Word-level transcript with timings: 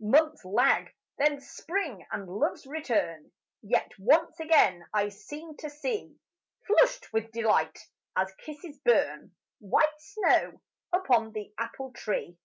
Months 0.00 0.42
lag, 0.46 0.94
then 1.18 1.42
spring 1.42 2.06
and 2.10 2.26
love's 2.26 2.66
return 2.66 3.30
Yet 3.60 3.90
once 3.98 4.40
again 4.40 4.82
I 4.94 5.10
seem 5.10 5.58
to 5.58 5.68
see, 5.68 6.16
Flushed 6.66 7.12
with 7.12 7.30
delight, 7.32 7.80
as 8.16 8.34
kisses 8.46 8.78
burn, 8.78 9.36
White 9.58 10.00
snow 10.00 10.62
upon 10.90 11.32
the 11.32 11.52
apple 11.58 11.92
tree. 11.92 12.38